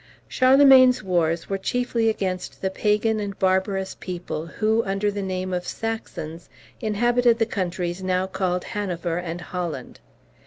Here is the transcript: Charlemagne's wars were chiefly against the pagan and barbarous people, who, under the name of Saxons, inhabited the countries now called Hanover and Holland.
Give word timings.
Charlemagne's 0.27 1.03
wars 1.03 1.47
were 1.47 1.59
chiefly 1.59 2.09
against 2.09 2.59
the 2.59 2.71
pagan 2.71 3.19
and 3.19 3.37
barbarous 3.37 3.95
people, 3.99 4.47
who, 4.47 4.81
under 4.83 5.11
the 5.11 5.21
name 5.21 5.53
of 5.53 5.67
Saxons, 5.67 6.49
inhabited 6.79 7.37
the 7.37 7.45
countries 7.45 8.01
now 8.01 8.25
called 8.25 8.63
Hanover 8.63 9.19
and 9.19 9.39
Holland. 9.39 9.99